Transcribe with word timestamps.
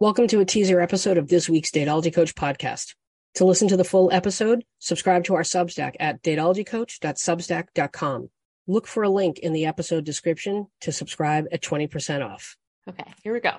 Welcome 0.00 0.28
to 0.28 0.38
a 0.38 0.44
teaser 0.44 0.80
episode 0.80 1.18
of 1.18 1.26
this 1.26 1.48
week's 1.48 1.72
Dateology 1.72 2.14
Coach 2.14 2.36
podcast. 2.36 2.94
To 3.34 3.44
listen 3.44 3.66
to 3.66 3.76
the 3.76 3.82
full 3.82 4.12
episode, 4.12 4.64
subscribe 4.78 5.24
to 5.24 5.34
our 5.34 5.42
Substack 5.42 5.96
at 5.98 6.22
dateologycoach.substack.com. 6.22 8.30
Look 8.68 8.86
for 8.86 9.02
a 9.02 9.08
link 9.08 9.40
in 9.40 9.52
the 9.52 9.66
episode 9.66 10.04
description 10.04 10.68
to 10.82 10.92
subscribe 10.92 11.46
at 11.50 11.62
20% 11.62 12.24
off. 12.24 12.56
Okay, 12.88 13.12
here 13.24 13.32
we 13.32 13.40
go. 13.40 13.54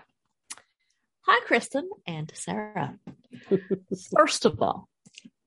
Hi, 1.23 1.45
Kristen 1.45 1.89
and 2.07 2.31
Sarah. 2.33 2.97
First 4.17 4.45
of 4.45 4.61
all, 4.61 4.87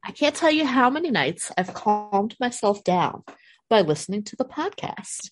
I 0.04 0.12
can't 0.12 0.36
tell 0.36 0.50
you 0.50 0.66
how 0.66 0.90
many 0.90 1.10
nights 1.10 1.50
I've 1.56 1.72
calmed 1.72 2.36
myself 2.38 2.84
down 2.84 3.22
by 3.70 3.80
listening 3.80 4.24
to 4.24 4.36
the 4.36 4.44
podcast. 4.44 5.30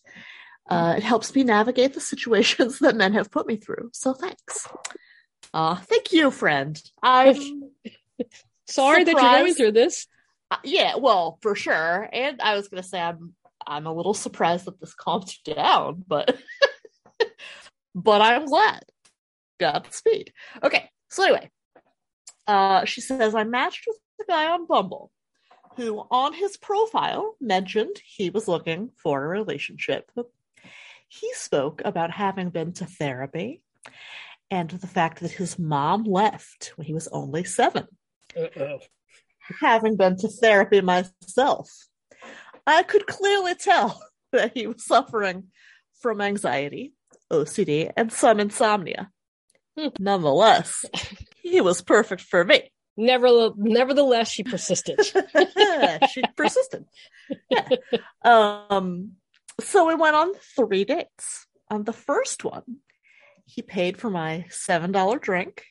Uh, 0.70 0.94
it 0.96 1.02
helps 1.02 1.34
me 1.34 1.44
navigate 1.44 1.92
the 1.92 2.00
situations 2.14 2.78
that 2.78 2.96
men 2.96 3.12
have 3.12 3.30
put 3.30 3.46
me 3.46 3.56
through. 3.56 3.90
So 3.92 4.14
thanks. 4.14 4.66
Uh, 5.52 5.76
thank 5.76 6.12
you, 6.12 6.30
friend. 6.30 6.80
I'm 7.02 7.34
sorry 8.66 9.04
surprised. 9.04 9.06
that 9.06 9.06
you're 9.06 9.20
going 9.20 9.54
through 9.54 9.72
this. 9.72 10.06
Uh, 10.50 10.56
yeah, 10.64 10.96
well, 10.96 11.38
for 11.42 11.54
sure. 11.54 12.08
And 12.12 12.40
I 12.40 12.54
was 12.54 12.68
going 12.68 12.82
to 12.82 12.88
say 12.88 13.00
I'm 13.00 13.34
I'm 13.66 13.86
a 13.86 13.92
little 13.92 14.14
surprised 14.14 14.64
that 14.66 14.80
this 14.80 14.94
calmed 14.94 15.30
you 15.46 15.54
down, 15.54 16.04
but 16.06 16.36
but 17.94 18.22
I'm 18.22 18.46
glad. 18.46 18.84
Godspeed. 19.58 20.32
Okay, 20.62 20.88
so 21.10 21.24
anyway, 21.24 21.50
uh, 22.46 22.84
she 22.84 23.00
says 23.00 23.34
I 23.34 23.44
matched 23.44 23.84
with 23.86 23.98
a 24.22 24.30
guy 24.30 24.50
on 24.50 24.66
Bumble 24.66 25.10
who, 25.76 25.98
on 26.10 26.32
his 26.32 26.56
profile, 26.56 27.36
mentioned 27.40 28.00
he 28.04 28.30
was 28.30 28.48
looking 28.48 28.90
for 28.96 29.22
a 29.22 29.28
relationship. 29.28 30.10
He 31.08 31.32
spoke 31.34 31.82
about 31.84 32.10
having 32.10 32.50
been 32.50 32.72
to 32.74 32.86
therapy 32.86 33.62
and 34.50 34.70
the 34.70 34.86
fact 34.86 35.20
that 35.20 35.32
his 35.32 35.58
mom 35.58 36.04
left 36.04 36.72
when 36.76 36.86
he 36.86 36.94
was 36.94 37.08
only 37.08 37.44
7 37.44 37.86
Uh-oh. 38.36 38.78
Having 39.60 39.96
been 39.96 40.16
to 40.18 40.28
therapy 40.28 40.80
myself, 40.80 41.70
I 42.66 42.82
could 42.84 43.06
clearly 43.06 43.54
tell 43.54 44.00
that 44.32 44.52
he 44.54 44.66
was 44.66 44.84
suffering 44.84 45.48
from 46.00 46.20
anxiety, 46.20 46.94
OCD, 47.32 47.90
and 47.96 48.12
some 48.12 48.38
insomnia. 48.40 49.10
Nonetheless, 49.98 50.84
he 51.42 51.60
was 51.60 51.82
perfect 51.82 52.22
for 52.22 52.44
me. 52.44 52.70
Never, 52.96 53.50
nevertheless, 53.56 54.30
she 54.30 54.42
persisted. 54.42 55.00
she 56.12 56.22
persisted. 56.36 56.84
Yeah. 57.48 57.68
Um, 58.22 59.12
so 59.60 59.86
we 59.86 59.94
went 59.94 60.16
on 60.16 60.32
three 60.56 60.84
dates. 60.84 61.46
On 61.70 61.84
the 61.84 61.92
first 61.92 62.44
one, 62.44 62.80
he 63.50 63.62
paid 63.62 63.98
for 63.98 64.10
my 64.10 64.44
$7 64.48 65.20
drink. 65.20 65.64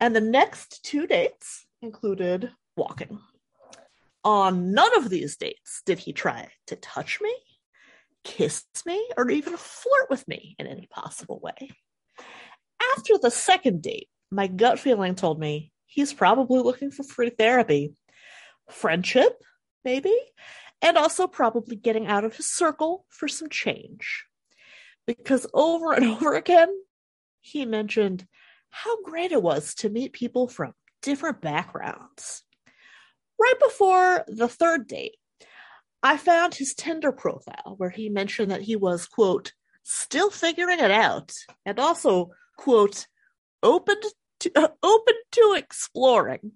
And 0.00 0.14
the 0.14 0.20
next 0.20 0.84
two 0.84 1.06
dates 1.06 1.66
included 1.82 2.50
walking. 2.76 3.18
On 4.22 4.72
none 4.72 4.96
of 4.96 5.10
these 5.10 5.36
dates 5.36 5.82
did 5.84 5.98
he 5.98 6.12
try 6.12 6.48
to 6.68 6.76
touch 6.76 7.20
me, 7.20 7.34
kiss 8.22 8.64
me, 8.86 9.06
or 9.16 9.28
even 9.30 9.56
flirt 9.56 10.08
with 10.08 10.26
me 10.28 10.54
in 10.58 10.66
any 10.66 10.86
possible 10.86 11.40
way. 11.40 11.70
After 12.96 13.18
the 13.20 13.30
second 13.30 13.82
date, 13.82 14.08
my 14.30 14.46
gut 14.46 14.78
feeling 14.78 15.14
told 15.14 15.38
me 15.38 15.72
he's 15.86 16.14
probably 16.14 16.60
looking 16.60 16.90
for 16.90 17.02
free 17.02 17.30
therapy, 17.30 17.94
friendship, 18.70 19.42
maybe, 19.84 20.16
and 20.80 20.96
also 20.96 21.26
probably 21.26 21.76
getting 21.76 22.06
out 22.06 22.24
of 22.24 22.36
his 22.36 22.46
circle 22.46 23.04
for 23.10 23.28
some 23.28 23.48
change 23.48 24.26
because 25.06 25.46
over 25.52 25.92
and 25.92 26.04
over 26.04 26.34
again, 26.34 26.74
he 27.44 27.66
mentioned 27.66 28.26
how 28.70 29.02
great 29.02 29.30
it 29.30 29.42
was 29.42 29.74
to 29.74 29.90
meet 29.90 30.14
people 30.14 30.48
from 30.48 30.72
different 31.02 31.42
backgrounds. 31.42 32.42
Right 33.38 33.54
before 33.62 34.24
the 34.26 34.48
third 34.48 34.88
date, 34.88 35.16
I 36.02 36.16
found 36.16 36.54
his 36.54 36.74
Tinder 36.74 37.12
profile 37.12 37.74
where 37.76 37.90
he 37.90 38.08
mentioned 38.08 38.50
that 38.50 38.62
he 38.62 38.76
was, 38.76 39.06
quote, 39.06 39.52
still 39.82 40.30
figuring 40.30 40.80
it 40.80 40.90
out 40.90 41.34
and 41.66 41.78
also, 41.78 42.30
quote, 42.56 43.06
open 43.62 43.96
to, 44.40 44.50
uh, 44.56 44.68
open 44.82 45.14
to 45.32 45.54
exploring. 45.58 46.52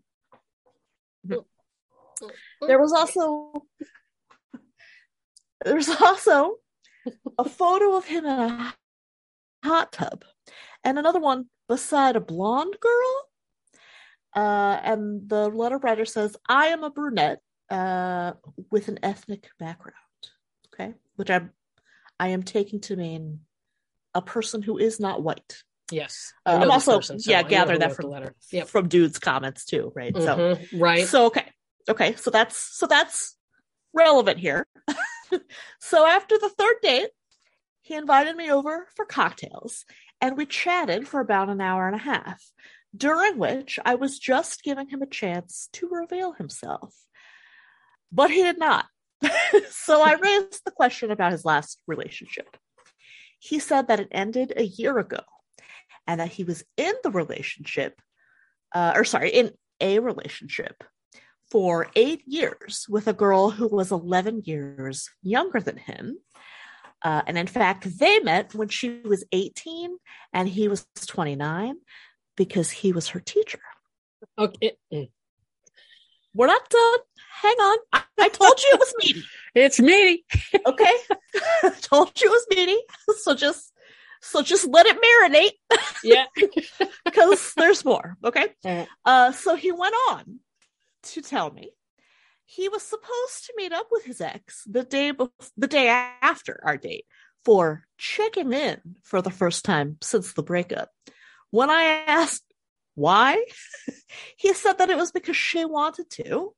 There 2.66 2.80
was 2.80 2.92
also 2.92 3.66
there's 5.64 5.88
also 5.88 6.56
a 7.36 7.44
photo 7.44 7.96
of 7.96 8.06
him 8.06 8.24
in 8.24 8.30
a 8.30 8.74
hot 9.62 9.92
tub, 9.92 10.24
and 10.84 10.98
another 10.98 11.20
one 11.20 11.46
beside 11.68 12.16
a 12.16 12.20
blonde 12.20 12.76
girl. 12.80 13.24
Uh, 14.34 14.78
and 14.82 15.28
the 15.28 15.48
letter 15.48 15.78
writer 15.78 16.04
says, 16.04 16.36
"I 16.48 16.68
am 16.68 16.84
a 16.84 16.90
brunette 16.90 17.40
uh, 17.70 18.32
with 18.70 18.88
an 18.88 18.98
ethnic 19.02 19.48
background." 19.58 19.96
Okay, 20.72 20.94
which 21.16 21.30
I 21.30 21.42
I 22.20 22.28
am 22.28 22.42
taking 22.42 22.80
to 22.82 22.96
mean 22.96 23.40
a 24.14 24.22
person 24.22 24.62
who 24.62 24.78
is 24.78 25.00
not 25.00 25.22
white. 25.22 25.62
Yes, 25.90 26.32
uh, 26.44 26.58
I'm 26.60 26.70
also 26.70 26.96
person, 26.96 27.18
so 27.18 27.30
yeah 27.30 27.42
gather 27.42 27.78
that 27.78 27.94
from 27.94 28.12
yep. 28.52 28.68
from 28.68 28.88
dude's 28.88 29.18
comments 29.18 29.64
too, 29.64 29.92
right? 29.94 30.12
Mm-hmm. 30.12 30.62
So 30.62 30.78
right. 30.78 31.06
So 31.06 31.26
okay, 31.26 31.46
okay, 31.88 32.14
so 32.16 32.30
that's 32.30 32.56
so 32.56 32.86
that's 32.86 33.36
relevant 33.94 34.38
here. 34.38 34.66
so 35.80 36.06
after 36.06 36.36
the 36.38 36.50
third 36.50 36.76
date, 36.82 37.08
he 37.88 37.94
invited 37.94 38.36
me 38.36 38.50
over 38.50 38.86
for 38.94 39.06
cocktails 39.06 39.86
and 40.20 40.36
we 40.36 40.44
chatted 40.44 41.08
for 41.08 41.20
about 41.20 41.48
an 41.48 41.62
hour 41.62 41.86
and 41.86 41.96
a 41.96 41.98
half, 41.98 42.44
during 42.94 43.38
which 43.38 43.78
I 43.82 43.94
was 43.94 44.18
just 44.18 44.62
giving 44.62 44.88
him 44.88 45.00
a 45.00 45.06
chance 45.06 45.70
to 45.72 45.88
reveal 45.88 46.32
himself. 46.32 46.94
But 48.12 48.30
he 48.30 48.42
did 48.42 48.58
not. 48.58 48.84
so 49.70 50.02
I 50.02 50.12
raised 50.20 50.66
the 50.66 50.70
question 50.70 51.10
about 51.10 51.32
his 51.32 51.46
last 51.46 51.80
relationship. 51.86 52.58
He 53.38 53.58
said 53.58 53.88
that 53.88 54.00
it 54.00 54.08
ended 54.10 54.52
a 54.54 54.64
year 54.64 54.98
ago 54.98 55.22
and 56.06 56.20
that 56.20 56.32
he 56.32 56.44
was 56.44 56.64
in 56.76 56.92
the 57.02 57.10
relationship, 57.10 58.02
uh, 58.74 58.92
or 58.96 59.04
sorry, 59.04 59.30
in 59.30 59.52
a 59.80 60.00
relationship 60.00 60.84
for 61.50 61.88
eight 61.96 62.20
years 62.26 62.84
with 62.86 63.08
a 63.08 63.14
girl 63.14 63.48
who 63.48 63.66
was 63.66 63.92
11 63.92 64.42
years 64.44 65.08
younger 65.22 65.60
than 65.60 65.78
him. 65.78 66.18
Uh, 67.02 67.22
and 67.26 67.38
in 67.38 67.46
fact, 67.46 67.98
they 67.98 68.18
met 68.20 68.54
when 68.54 68.68
she 68.68 69.00
was 69.04 69.24
18 69.32 69.96
and 70.32 70.48
he 70.48 70.68
was 70.68 70.86
29 71.06 71.76
because 72.36 72.70
he 72.70 72.92
was 72.92 73.08
her 73.08 73.20
teacher. 73.20 73.60
Okay. 74.36 74.76
We're 76.34 76.46
not 76.46 76.68
done. 76.68 76.98
Hang 77.42 77.56
on. 77.56 77.78
I, 77.92 78.02
I 78.18 78.28
told 78.28 78.60
you 78.60 78.70
it 78.72 78.78
was 78.80 78.94
meaty. 78.98 79.22
it's 79.54 79.80
meaty. 79.80 80.24
okay. 80.66 80.92
I 81.62 81.70
told 81.80 82.20
you 82.20 82.28
it 82.28 82.30
was 82.30 82.46
meaty. 82.50 82.78
So 83.20 83.34
just 83.34 83.72
so 84.20 84.42
just 84.42 84.66
let 84.66 84.86
it 84.86 84.96
marinate. 85.00 85.78
Yeah. 86.02 86.26
because 87.04 87.52
there's 87.56 87.84
more. 87.84 88.16
Okay. 88.24 88.48
Uh, 89.04 89.32
so 89.32 89.54
he 89.54 89.70
went 89.72 89.94
on 90.10 90.40
to 91.04 91.22
tell 91.22 91.50
me 91.50 91.70
he 92.50 92.70
was 92.70 92.82
supposed 92.82 93.44
to 93.44 93.52
meet 93.58 93.72
up 93.72 93.88
with 93.90 94.06
his 94.06 94.22
ex 94.22 94.62
the 94.64 94.82
day 94.82 95.10
before, 95.10 95.30
the 95.58 95.66
day 95.66 95.86
after 95.88 96.58
our 96.64 96.78
date 96.78 97.04
for 97.44 97.84
checking 97.98 98.54
in 98.54 98.80
for 99.02 99.20
the 99.20 99.30
first 99.30 99.66
time 99.66 99.98
since 100.00 100.32
the 100.32 100.42
breakup. 100.42 100.90
When 101.50 101.68
I 101.68 101.82
asked 102.06 102.44
why, 102.94 103.44
he 104.38 104.54
said 104.54 104.78
that 104.78 104.88
it 104.88 104.96
was 104.96 105.12
because 105.12 105.36
she 105.36 105.66
wanted 105.66 106.08
to 106.12 106.54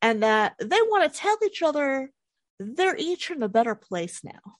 and 0.00 0.22
that 0.22 0.54
they 0.58 0.80
want 0.80 1.12
to 1.12 1.18
tell 1.18 1.36
each 1.44 1.62
other 1.62 2.10
they're 2.58 2.96
each 2.96 3.30
in 3.30 3.42
a 3.42 3.48
better 3.48 3.74
place 3.74 4.24
now. 4.24 4.54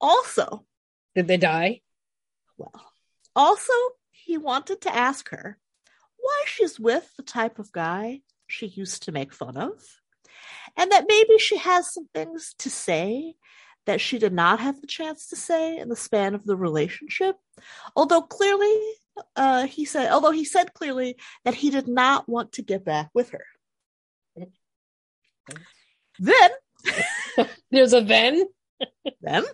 Also, 0.00 0.66
did 1.14 1.28
they 1.28 1.36
die? 1.36 1.80
Well, 2.58 2.74
also, 3.36 3.72
he 4.10 4.36
wanted 4.36 4.80
to 4.80 4.94
ask 4.94 5.28
her 5.28 5.58
why 6.18 6.44
she's 6.46 6.78
with 6.78 7.10
the 7.16 7.22
type 7.22 7.58
of 7.58 7.72
guy 7.72 8.20
she 8.46 8.66
used 8.66 9.04
to 9.04 9.12
make 9.12 9.32
fun 9.32 9.56
of, 9.56 9.72
and 10.76 10.90
that 10.92 11.06
maybe 11.08 11.38
she 11.38 11.56
has 11.56 11.92
some 11.92 12.08
things 12.14 12.54
to 12.58 12.70
say 12.70 13.34
that 13.86 14.00
she 14.00 14.18
did 14.18 14.32
not 14.32 14.60
have 14.60 14.80
the 14.80 14.86
chance 14.86 15.28
to 15.28 15.36
say 15.36 15.78
in 15.78 15.88
the 15.88 15.96
span 15.96 16.34
of 16.34 16.44
the 16.44 16.56
relationship. 16.56 17.36
Although 17.94 18.22
clearly, 18.22 18.76
uh, 19.36 19.66
he 19.66 19.84
said, 19.84 20.10
although 20.10 20.32
he 20.32 20.44
said 20.44 20.74
clearly 20.74 21.16
that 21.44 21.54
he 21.54 21.70
did 21.70 21.88
not 21.88 22.28
want 22.28 22.52
to 22.52 22.62
get 22.62 22.84
back 22.84 23.10
with 23.14 23.30
her. 23.30 23.44
Then, 26.18 26.50
there's 27.70 27.92
a 27.92 28.00
then. 28.00 28.44
then 29.22 29.44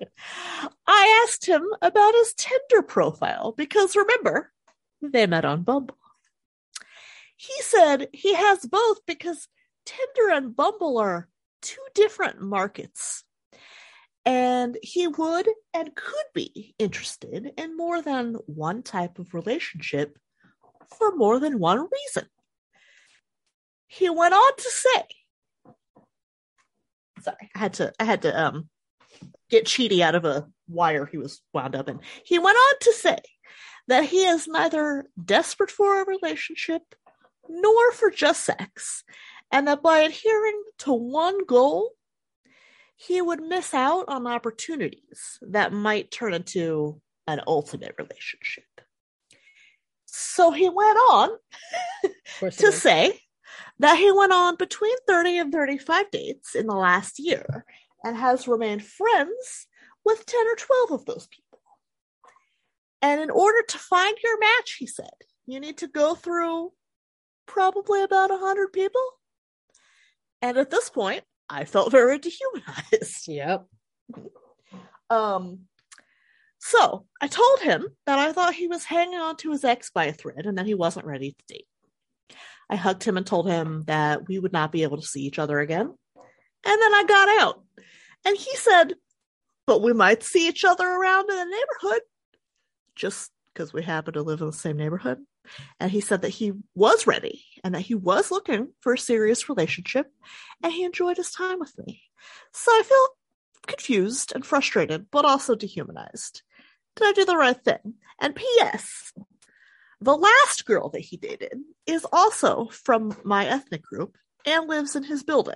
I 0.87 1.25
asked 1.25 1.47
him 1.47 1.63
about 1.81 2.15
his 2.15 2.35
Tinder 2.35 2.83
profile 2.83 3.53
because 3.57 3.95
remember, 3.95 4.53
they 5.01 5.27
met 5.27 5.45
on 5.45 5.63
Bumble. 5.63 5.97
He 7.43 7.61
said 7.63 8.07
he 8.13 8.35
has 8.35 8.65
both 8.65 9.05
because 9.05 9.49
Tinder 9.85 10.33
and 10.33 10.55
Bumble 10.55 10.99
are 10.99 11.29
two 11.61 11.83
different 11.93 12.41
markets. 12.41 13.25
And 14.25 14.79
he 14.81 15.09
would 15.09 15.49
and 15.75 15.93
could 15.93 16.27
be 16.35 16.77
interested 16.79 17.51
in 17.57 17.77
more 17.77 18.01
than 18.01 18.35
one 18.47 18.85
type 18.85 19.19
of 19.19 19.35
relationship 19.35 20.17
for 20.97 21.17
more 21.17 21.41
than 21.41 21.59
one 21.59 21.89
reason. 21.91 22.29
He 23.89 24.09
went 24.09 24.35
on 24.35 24.57
to 24.57 24.71
say, 24.71 25.73
sorry, 27.23 27.51
I 27.57 27.59
had 27.59 27.73
to 27.75 27.93
I 27.99 28.05
had 28.05 28.23
to 28.23 28.41
um 28.41 28.69
get 29.51 29.65
Cheaty 29.65 29.99
out 29.99 30.15
of 30.15 30.25
a 30.25 30.47
wire 30.69 31.07
he 31.07 31.19
was 31.19 31.43
wound 31.53 31.75
up 31.75 31.89
in. 31.89 31.99
He 32.25 32.39
went 32.39 32.57
on 32.57 32.75
to 32.83 32.93
say 32.93 33.19
that 33.89 34.05
he 34.05 34.27
is 34.27 34.47
neither 34.47 35.07
desperate 35.25 35.73
for 35.73 36.01
a 36.01 36.07
relationship 36.07 36.83
nor 37.49 37.93
for 37.93 38.11
just 38.11 38.45
sex, 38.45 39.05
and 39.51 39.69
that 39.69 39.83
by 39.83 39.99
adhering 39.99 40.63
to 40.79 40.93
one 40.93 41.45
goal, 41.45 41.93
he 42.97 43.21
would 43.21 43.43
miss 43.43 43.75
out 43.75 44.05
on 44.09 44.27
opportunities 44.27 45.39
that 45.43 45.73
might 45.73 46.11
turn 46.11 46.35
into 46.35 47.01
an 47.27 47.41
ultimate 47.47 47.95
relationship. 47.99 48.65
So 50.07 50.51
he 50.51 50.69
went 50.69 50.99
on 51.11 51.31
to 52.41 52.73
say 52.73 53.19
that 53.79 53.99
he 53.99 54.13
went 54.13 54.33
on 54.33 54.57
between 54.57 54.97
30 55.09 55.39
and 55.39 55.53
35 55.53 56.11
dates 56.11 56.55
in 56.55 56.67
the 56.67 56.75
last 56.75 57.19
year 57.19 57.65
and 58.05 58.17
has 58.17 58.47
remained 58.47 58.85
friends 58.85 59.67
with 60.05 60.27
10 60.27 60.47
or 60.47 60.57
12 60.57 60.93
of 60.93 61.07
those 61.07 61.27
people. 61.29 61.61
And 63.01 63.21
in 63.21 63.31
order 63.31 63.63
to 63.69 63.79
find 63.79 64.17
your 64.23 64.39
match, 64.39 64.77
he 64.79 64.87
said, 64.87 65.11
you 65.47 65.59
need 65.59 65.79
to 65.79 65.89
go 65.89 66.15
through 66.15 66.73
probably 67.53 68.03
about 68.03 68.31
100 68.31 68.73
people. 68.73 69.03
And 70.41 70.57
at 70.57 70.71
this 70.71 70.91
point, 70.91 71.23
I 71.49 71.65
felt 71.65 71.93
very 71.93 72.19
dehumanized. 72.19 73.29
Yep. 73.29 73.67
Um, 75.11 75.61
so 76.59 77.07
I 77.21 77.27
told 77.27 77.61
him 77.61 77.87
that 78.07 78.19
I 78.19 78.33
thought 78.33 78.55
he 78.55 78.69
was 78.69 78.85
hanging 78.85 79.19
on 79.19 79.37
to 79.39 79.53
his 79.53 79.65
ex 79.65 79.91
by 79.91 80.07
a 80.07 80.13
thread 80.13 80.47
and 80.47 80.57
that 80.59 80.67
he 80.67 80.75
wasn't 80.75 81.07
ready 81.07 81.33
to 81.33 81.55
date. 81.55 81.67
I 82.71 82.77
hugged 82.77 83.05
him 83.05 83.17
and 83.17 83.27
told 83.27 83.47
him 83.47 83.85
that 83.87 84.29
we 84.29 84.39
would 84.39 84.53
not 84.53 84.73
be 84.73 84.83
able 84.83 84.97
to 84.97 85.07
see 85.07 85.23
each 85.23 85.39
other 85.39 85.61
again. 85.61 85.83
And 85.85 86.83
then 86.83 86.95
I 86.95 87.05
got 87.07 87.43
out. 87.43 87.63
And 88.25 88.37
he 88.37 88.57
said, 88.57 88.95
but 89.67 89.83
we 89.83 89.93
might 89.93 90.23
see 90.23 90.49
each 90.49 90.65
other 90.65 90.87
around 90.87 91.29
in 91.29 91.37
the 91.37 91.45
neighborhood 91.45 92.03
just 92.97 93.31
because 93.53 93.73
we 93.73 93.83
happen 93.83 94.15
to 94.15 94.23
live 94.23 94.41
in 94.41 94.47
the 94.47 94.53
same 94.53 94.77
neighborhood. 94.77 95.19
And 95.81 95.91
he 95.91 96.01
said 96.01 96.23
that 96.23 96.29
he 96.31 96.53
was 96.75 97.07
ready 97.07 97.45
and 97.65 97.75
that 97.75 97.81
he 97.81 97.95
was 97.95 98.31
looking 98.31 98.69
for 98.81 98.95
a 98.95 98.99
serious 98.99 99.49
relationship 99.49 100.07
and 100.63 100.73
he 100.73 100.85
enjoyed 100.85 101.17
his 101.17 101.31
time 101.31 101.59
with 101.59 101.77
me. 101.79 102.03
So 102.53 102.71
I 102.73 102.83
feel 102.85 103.09
confused 103.67 104.33
and 104.35 104.45
frustrated, 104.45 105.07
but 105.11 105.25
also 105.25 105.55
dehumanized. 105.55 106.43
Did 106.97 107.09
I 107.09 107.13
do 107.13 107.25
the 107.25 107.37
right 107.37 107.63
thing? 107.63 107.95
And 108.21 108.35
P.S. 108.35 109.13
The 110.01 110.17
last 110.17 110.65
girl 110.65 110.89
that 110.91 111.01
he 111.01 111.17
dated 111.17 111.59
is 111.87 112.07
also 112.13 112.69
from 112.73 113.17
my 113.25 113.47
ethnic 113.47 113.83
group 113.83 114.17
and 114.45 114.69
lives 114.69 114.97
in 114.97 115.05
his 115.05 115.23
building. 115.23 115.55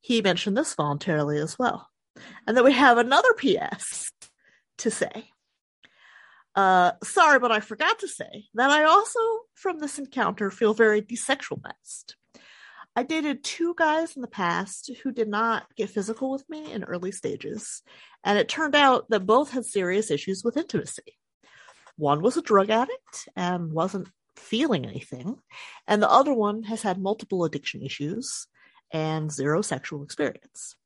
He 0.00 0.22
mentioned 0.22 0.56
this 0.56 0.74
voluntarily 0.74 1.38
as 1.38 1.58
well. 1.58 1.88
And 2.46 2.56
then 2.56 2.64
we 2.64 2.72
have 2.72 2.98
another 2.98 3.32
PS 3.34 4.10
to 4.78 4.90
say. 4.90 5.30
Uh, 6.54 6.92
sorry, 7.02 7.38
but 7.38 7.50
I 7.52 7.60
forgot 7.60 7.98
to 8.00 8.08
say 8.08 8.46
that 8.54 8.70
I 8.70 8.84
also, 8.84 9.18
from 9.54 9.78
this 9.78 9.98
encounter, 9.98 10.50
feel 10.50 10.74
very 10.74 11.00
desexualized. 11.00 12.14
I 12.94 13.04
dated 13.04 13.42
two 13.42 13.74
guys 13.76 14.16
in 14.16 14.22
the 14.22 14.28
past 14.28 14.90
who 15.02 15.12
did 15.12 15.28
not 15.28 15.64
get 15.76 15.88
physical 15.88 16.30
with 16.30 16.48
me 16.50 16.72
in 16.72 16.84
early 16.84 17.10
stages, 17.10 17.82
and 18.22 18.38
it 18.38 18.48
turned 18.50 18.74
out 18.74 19.08
that 19.08 19.24
both 19.24 19.50
had 19.50 19.64
serious 19.64 20.10
issues 20.10 20.44
with 20.44 20.58
intimacy. 20.58 21.16
One 21.96 22.20
was 22.20 22.36
a 22.36 22.42
drug 22.42 22.68
addict 22.68 23.28
and 23.34 23.72
wasn't 23.72 24.08
feeling 24.36 24.84
anything, 24.84 25.36
and 25.88 26.02
the 26.02 26.10
other 26.10 26.34
one 26.34 26.64
has 26.64 26.82
had 26.82 26.98
multiple 26.98 27.44
addiction 27.44 27.82
issues 27.82 28.46
and 28.92 29.32
zero 29.32 29.62
sexual 29.62 30.02
experience. 30.02 30.76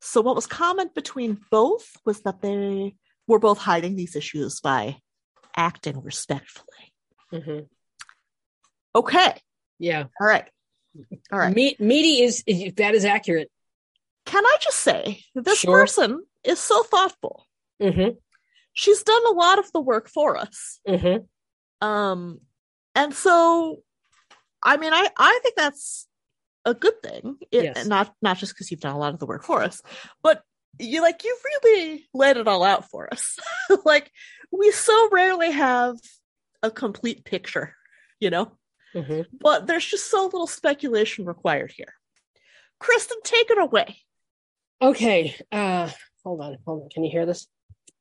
So, 0.00 0.20
what 0.20 0.36
was 0.36 0.46
common 0.46 0.90
between 0.94 1.40
both 1.50 1.90
was 2.04 2.20
that 2.20 2.40
they 2.40 2.94
were 3.26 3.40
both 3.40 3.58
hiding 3.58 3.96
these 3.96 4.14
issues 4.14 4.60
by 4.60 4.98
acting 5.58 6.00
respectfully. 6.02 6.94
Mm-hmm. 7.34 7.64
Okay. 8.94 9.34
Yeah. 9.78 10.04
All 10.20 10.26
right. 10.26 10.48
All 11.32 11.38
right. 11.38 11.54
Me- 11.54 11.76
meaty 11.78 12.22
is 12.22 12.42
that 12.76 12.94
is 12.94 13.04
accurate. 13.04 13.50
Can 14.24 14.44
I 14.46 14.56
just 14.60 14.78
say 14.78 15.22
this 15.34 15.58
Sure. 15.60 15.80
person 15.80 16.24
is 16.44 16.58
so 16.58 16.82
thoughtful. 16.84 17.44
Mm-hmm. 17.82 18.16
She's 18.72 19.02
done 19.02 19.22
a 19.26 19.32
lot 19.32 19.58
of 19.58 19.70
the 19.72 19.80
work 19.80 20.08
for 20.08 20.36
us. 20.36 20.80
Mm-hmm. 20.88 21.86
Um, 21.86 22.40
and 22.94 23.12
so, 23.14 23.82
I 24.62 24.76
mean, 24.76 24.92
I 24.92 25.08
I 25.16 25.40
think 25.42 25.56
that's 25.56 26.06
a 26.64 26.74
good 26.74 27.02
thing. 27.02 27.36
It, 27.50 27.64
Yes. 27.64 27.86
Not 27.86 28.14
not 28.22 28.38
just 28.38 28.54
because 28.54 28.70
you've 28.70 28.80
done 28.80 28.94
a 28.94 28.98
lot 28.98 29.14
of 29.14 29.20
the 29.20 29.26
work 29.26 29.44
for 29.44 29.62
us, 29.62 29.82
but 30.22 30.42
you 30.78 31.02
like 31.02 31.24
you 31.24 31.36
really 31.44 32.08
laid 32.14 32.36
it 32.36 32.48
all 32.48 32.62
out 32.62 32.90
for 32.90 33.12
us. 33.12 33.38
like 33.84 34.10
we 34.50 34.70
so 34.70 35.08
rarely 35.10 35.50
have 35.50 35.96
a 36.62 36.70
complete 36.70 37.24
picture, 37.24 37.74
you 38.20 38.30
know. 38.30 38.52
Mm-hmm. 38.94 39.22
But 39.40 39.66
there's 39.66 39.84
just 39.84 40.10
so 40.10 40.24
little 40.24 40.46
speculation 40.46 41.24
required 41.24 41.72
here. 41.76 41.94
Kristen, 42.80 43.18
take 43.22 43.50
it 43.50 43.58
away. 43.58 43.96
Okay. 44.80 45.36
Uh 45.52 45.90
hold 46.24 46.40
on, 46.40 46.58
hold 46.64 46.84
on. 46.84 46.88
Can 46.90 47.04
you 47.04 47.10
hear 47.10 47.26
this? 47.26 47.46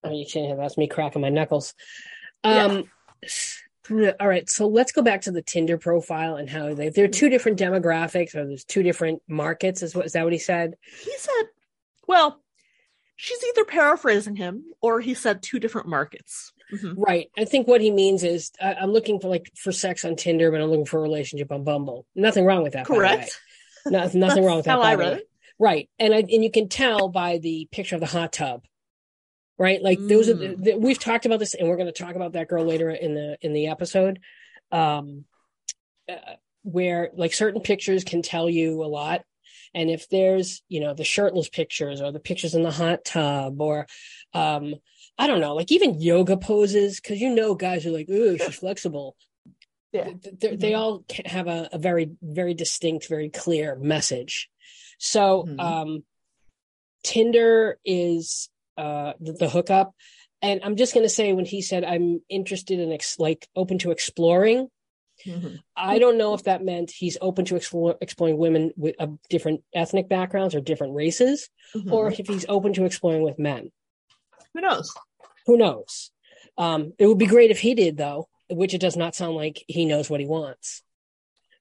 Oh, 0.03 0.11
you 0.11 0.25
can't 0.25 0.45
hear 0.45 0.55
that. 0.55 0.61
That's 0.61 0.77
me 0.77 0.87
cracking 0.87 1.21
my 1.21 1.29
knuckles. 1.29 1.73
Um 2.43 2.85
all 3.89 4.27
right, 4.27 4.49
so 4.49 4.67
let's 4.67 4.91
go 4.91 5.01
back 5.01 5.21
to 5.21 5.31
the 5.31 5.41
Tinder 5.41 5.77
profile 5.77 6.35
and 6.35 6.49
how 6.49 6.73
they 6.73 6.89
there 6.89 7.05
are 7.05 7.09
two 7.09 7.29
different 7.29 7.59
demographics 7.59 8.35
or 8.35 8.45
there's 8.45 8.65
two 8.65 8.83
different 8.83 9.21
markets, 9.27 9.81
is 9.81 9.95
what 9.95 10.05
is 10.05 10.13
that 10.13 10.23
what 10.23 10.33
he 10.33 10.39
said? 10.39 10.75
He 11.03 11.13
said, 11.17 11.43
well, 12.07 12.41
she's 13.17 13.43
either 13.49 13.65
paraphrasing 13.65 14.35
him 14.37 14.63
or 14.81 15.01
he 15.01 15.13
said 15.13 15.41
two 15.43 15.59
different 15.59 15.87
markets. 15.89 16.53
Mhm. 16.73 16.93
Right. 16.97 17.29
I 17.37 17.45
think 17.45 17.67
what 17.67 17.81
he 17.81 17.91
means 17.91 18.23
is 18.23 18.51
I, 18.61 18.75
I'm 18.75 18.91
looking 18.91 19.19
for 19.19 19.27
like 19.27 19.51
for 19.55 19.71
sex 19.71 20.05
on 20.05 20.15
Tinder, 20.15 20.51
but 20.51 20.61
I'm 20.61 20.69
looking 20.69 20.85
for 20.85 20.99
a 20.99 21.01
relationship 21.01 21.51
on 21.51 21.63
Bumble. 21.63 22.05
Nothing 22.15 22.45
wrong 22.45 22.63
with 22.63 22.73
that. 22.73 22.85
Correct. 22.85 23.31
No, 23.85 24.09
nothing 24.13 24.43
wrong 24.45 24.57
with 24.57 24.65
that. 24.65 24.71
How 24.71 24.81
I 24.81 24.95
read 24.95 25.17
it. 25.19 25.29
Right. 25.59 25.89
And 25.97 26.13
I, 26.13 26.17
and 26.19 26.43
you 26.43 26.51
can 26.51 26.69
tell 26.69 27.09
by 27.09 27.37
the 27.39 27.67
picture 27.71 27.95
of 27.95 28.01
the 28.01 28.07
hot 28.07 28.31
tub. 28.33 28.65
Right? 29.57 29.81
Like 29.81 29.97
those 29.99 30.29
are 30.29 30.33
the, 30.35 30.47
Mm. 30.49 30.63
the, 30.63 30.75
we've 30.77 30.99
talked 30.99 31.25
about 31.25 31.39
this 31.39 31.55
and 31.55 31.67
we're 31.67 31.77
going 31.77 31.91
to 31.91 32.03
talk 32.03 32.15
about 32.15 32.33
that 32.33 32.47
girl 32.47 32.63
later 32.63 32.91
in 32.91 33.15
the 33.15 33.37
in 33.41 33.53
the 33.53 33.67
episode. 33.67 34.19
Um 34.71 35.25
uh, 36.09 36.35
where 36.63 37.09
like 37.15 37.33
certain 37.33 37.61
pictures 37.61 38.03
can 38.03 38.21
tell 38.21 38.49
you 38.49 38.83
a 38.83 38.85
lot 38.87 39.21
and 39.77 39.89
if 39.89 40.09
there's, 40.09 40.61
you 40.67 40.79
know, 40.83 40.93
the 40.93 41.03
shirtless 41.03 41.49
pictures 41.49 42.01
or 42.01 42.11
the 42.11 42.19
pictures 42.29 42.55
in 42.55 42.63
the 42.63 42.71
hot 42.71 43.05
tub 43.05 43.61
or 43.61 43.85
um 44.33 44.75
I 45.17 45.25
don't 45.27 45.39
know, 45.45 45.55
like 45.55 45.71
even 45.71 46.01
yoga 46.01 46.35
poses 46.37 46.99
cuz 46.99 47.19
you 47.21 47.29
know 47.33 47.55
guys 47.55 47.85
are 47.85 47.91
like, 47.99 48.09
"Ooh, 48.09 48.37
she's 48.37 48.55
flexible." 48.65 49.15
Yeah. 49.93 50.09
th- 50.23 50.39
th- 50.41 50.59
they 50.59 50.73
all 50.73 51.03
have 51.25 51.47
a, 51.47 51.69
a 51.71 51.77
very 51.77 52.05
very 52.21 52.53
distinct 52.53 53.07
very 53.07 53.29
clear 53.29 53.75
message 53.95 54.49
so 54.99 55.45
Mhm. 55.47 55.59
um 55.69 55.89
tinder 57.03 57.79
is 57.85 58.49
uh 58.77 59.13
the, 59.19 59.33
the 59.33 59.49
hookup 59.49 59.93
and 60.41 60.59
i'm 60.63 60.75
just 60.75 60.93
going 60.93 61.05
to 61.05 61.09
say 61.19 61.31
when 61.33 61.45
he 61.45 61.61
said 61.61 61.83
i'm 61.83 62.21
interested 62.29 62.79
in 62.79 62.91
ex- 62.91 63.17
like 63.17 63.47
open 63.55 63.77
to 63.79 63.91
exploring 63.91 64.67
Mhm. 65.25 65.59
i 65.75 65.97
don't 65.99 66.17
know 66.17 66.33
if 66.33 66.43
that 66.43 66.63
meant 66.63 66.91
he's 66.91 67.17
open 67.21 67.43
to 67.45 67.55
explore, 67.55 67.97
exploring 68.01 68.37
women 68.37 68.71
with 68.77 68.95
uh, 68.99 69.07
different 69.29 69.63
ethnic 69.73 70.07
backgrounds 70.09 70.53
or 70.55 70.61
different 70.61 70.93
races 70.93 71.49
Mhm. 71.75 71.91
or 71.91 72.11
if 72.11 72.27
he's 72.27 72.45
open 72.47 72.73
to 72.73 72.85
exploring 72.85 73.23
with 73.23 73.39
men 73.39 73.71
who 74.53 74.61
knows? 74.61 74.93
who 75.45 75.57
knows 75.57 76.11
um 76.57 76.93
it 76.99 77.07
would 77.07 77.17
be 77.17 77.25
great 77.25 77.51
if 77.51 77.59
he 77.59 77.73
did 77.73 77.97
though 77.97 78.27
which 78.49 78.73
it 78.73 78.81
does 78.81 78.95
not 78.95 79.15
sound 79.15 79.35
like 79.35 79.63
he 79.67 79.85
knows 79.85 80.09
what 80.09 80.19
he 80.19 80.25
wants 80.27 80.83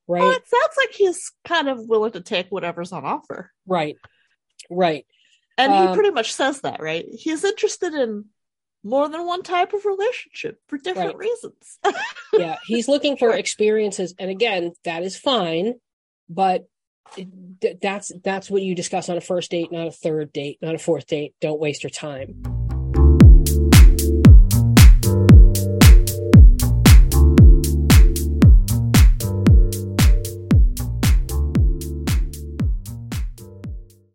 right 0.07 0.21
Well, 0.23 0.33
it 0.33 0.47
sounds 0.49 0.77
like 0.77 0.93
he's 0.93 1.33
kind 1.45 1.69
of 1.69 1.89
willing 1.89 2.13
to 2.13 2.21
take 2.21 2.49
whatever's 2.51 2.93
on 2.93 3.05
offer. 3.05 3.51
Right. 3.67 3.97
Right. 4.71 5.05
And 5.59 5.73
Um, 5.73 5.89
he 5.89 5.95
pretty 5.95 6.11
much 6.13 6.33
says 6.33 6.61
that, 6.61 6.81
right? 6.81 7.05
He's 7.13 7.43
interested 7.43 7.93
in 7.93 8.27
more 8.87 9.09
than 9.09 9.27
one 9.27 9.43
type 9.43 9.73
of 9.73 9.85
relationship 9.85 10.61
for 10.69 10.79
different 10.79 11.17
Right. 11.17 11.19
reasons. 11.19 11.79
Yeah. 12.33 12.57
He's 12.67 12.87
looking 12.89 13.17
for 13.17 13.33
experiences. 13.35 14.15
And 14.19 14.31
again, 14.31 14.73
that 14.85 15.03
is 15.03 15.17
fine, 15.17 15.75
but 16.29 16.69
th- 17.15 17.79
that's 17.81 18.13
that's 18.23 18.51
what 18.51 18.63
you 18.63 18.75
discuss 18.75 19.09
on 19.09 19.17
a 19.17 19.21
first 19.23 19.51
date, 19.51 19.73
not 19.73 19.87
a 19.87 19.93
third 19.93 20.33
date, 20.33 20.59
not 20.61 20.75
a 20.75 20.79
fourth 20.79 21.07
date. 21.07 21.35
Don't 21.41 21.61
waste 21.61 21.83
your 21.83 21.91
time. 21.91 22.43